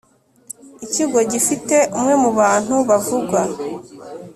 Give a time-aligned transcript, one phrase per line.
[0.85, 3.41] ikigo gifite umwe mu bantu bavugwa